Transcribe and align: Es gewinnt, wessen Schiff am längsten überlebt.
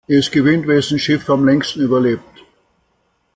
Es 0.07 0.31
gewinnt, 0.31 0.65
wessen 0.65 0.97
Schiff 0.97 1.29
am 1.29 1.45
längsten 1.45 1.81
überlebt. 1.81 2.43